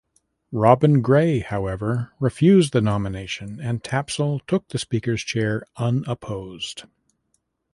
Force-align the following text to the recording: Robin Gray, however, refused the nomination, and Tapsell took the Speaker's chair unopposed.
Robin 0.51 1.03
Gray, 1.03 1.41
however, 1.41 2.11
refused 2.19 2.73
the 2.73 2.81
nomination, 2.81 3.59
and 3.61 3.83
Tapsell 3.83 4.39
took 4.47 4.67
the 4.69 4.79
Speaker's 4.79 5.21
chair 5.23 5.63
unopposed. 5.77 6.85